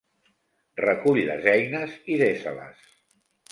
Recull 0.81 1.19
les 1.27 1.45
eines 1.53 1.95
i 2.15 2.19
desa-les. 2.25 2.83